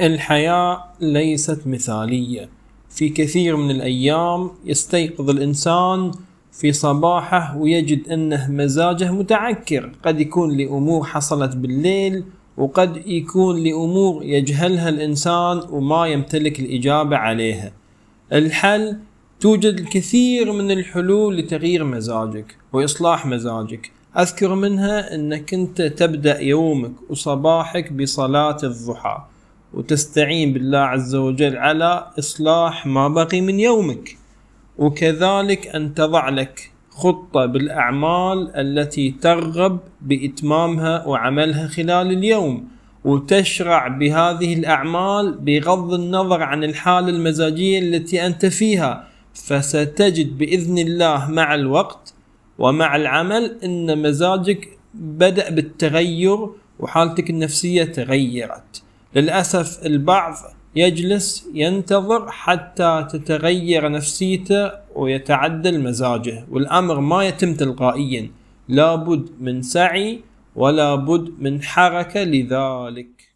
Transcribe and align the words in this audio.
الحياة 0.00 0.84
ليست 1.00 1.66
مثالية. 1.66 2.48
في 2.90 3.08
كثير 3.08 3.56
من 3.56 3.70
الأيام 3.70 4.50
يستيقظ 4.64 5.30
الإنسان 5.30 6.10
في 6.52 6.72
صباحه 6.72 7.56
ويجد 7.56 8.08
أنه 8.08 8.50
مزاجه 8.50 9.12
متعكر. 9.12 9.92
قد 10.04 10.20
يكون 10.20 10.56
لأمور 10.56 11.04
حصلت 11.04 11.56
بالليل 11.56 12.24
وقد 12.56 13.06
يكون 13.06 13.64
لأمور 13.64 14.24
يجهلها 14.24 14.88
الإنسان 14.88 15.60
وما 15.70 16.06
يمتلك 16.06 16.60
الإجابة 16.60 17.16
عليها. 17.16 17.72
الحل 18.32 18.98
توجد 19.40 19.78
الكثير 19.78 20.52
من 20.52 20.70
الحلول 20.70 21.36
لتغيير 21.36 21.84
مزاجك 21.84 22.56
وإصلاح 22.72 23.26
مزاجك. 23.26 23.92
أذكر 24.18 24.54
منها 24.54 25.14
أنك 25.14 25.54
أنت 25.54 25.82
تبدأ 25.82 26.40
يومك 26.40 26.92
وصباحك 27.10 27.92
بصلاة 27.92 28.58
الضحى. 28.62 29.33
وتستعين 29.74 30.52
بالله 30.52 30.78
عز 30.78 31.14
وجل 31.14 31.56
على 31.56 32.06
إصلاح 32.18 32.86
ما 32.86 33.08
بقي 33.08 33.40
من 33.40 33.60
يومك. 33.60 34.16
وكذلك 34.78 35.66
أن 35.66 35.94
تضع 35.94 36.28
لك 36.28 36.70
خطة 36.90 37.46
بالأعمال 37.46 38.56
التي 38.56 39.10
ترغب 39.10 39.78
بإتمامها 40.00 41.06
وعملها 41.06 41.66
خلال 41.68 42.12
اليوم 42.12 42.68
وتشرع 43.04 43.88
بهذه 43.88 44.54
الأعمال 44.54 45.38
بغض 45.38 45.92
النظر 45.92 46.42
عن 46.42 46.64
الحالة 46.64 47.08
المزاجية 47.08 47.78
التي 47.78 48.26
أنت 48.26 48.46
فيها. 48.46 49.08
فستجد 49.34 50.38
بإذن 50.38 50.78
الله 50.78 51.30
مع 51.30 51.54
الوقت 51.54 52.14
ومع 52.58 52.96
العمل 52.96 53.58
أن 53.64 54.02
مزاجك 54.02 54.68
بدأ 54.94 55.50
بالتغير 55.50 56.48
وحالتك 56.78 57.30
النفسية 57.30 57.84
تغيرت. 57.84 58.82
للأسف 59.14 59.86
البعض 59.86 60.34
يجلس 60.76 61.48
ينتظر 61.54 62.30
حتى 62.30 63.06
تتغير 63.10 63.88
نفسيته 63.88 64.70
ويتعدل 64.94 65.80
مزاجه 65.80 66.44
والأمر 66.50 67.00
ما 67.00 67.24
يتم 67.24 67.54
تلقائيا. 67.54 68.30
لابد 68.68 69.28
من 69.40 69.62
سعي 69.62 70.20
ولا 70.56 70.94
بد 70.94 71.32
من 71.38 71.62
حركة 71.62 72.22
لذلك. 72.22 73.33